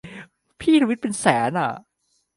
[0.59, 1.71] พี่ทวีตเป็นแสนอะ